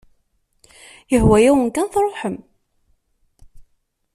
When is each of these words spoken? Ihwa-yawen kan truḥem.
Ihwa-yawen 1.15 1.69
kan 1.75 1.87
truḥem. 1.93 2.37